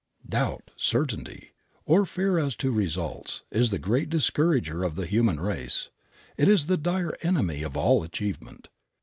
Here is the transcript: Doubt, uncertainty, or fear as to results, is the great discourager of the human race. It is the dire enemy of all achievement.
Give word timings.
Doubt, 0.27 0.71
uncertainty, 0.73 1.51
or 1.85 2.07
fear 2.07 2.39
as 2.39 2.55
to 2.55 2.71
results, 2.71 3.43
is 3.51 3.69
the 3.69 3.77
great 3.77 4.09
discourager 4.09 4.83
of 4.83 4.95
the 4.95 5.05
human 5.05 5.39
race. 5.39 5.91
It 6.37 6.47
is 6.47 6.65
the 6.65 6.75
dire 6.75 7.15
enemy 7.21 7.61
of 7.61 7.77
all 7.77 8.01
achievement. 8.01 8.69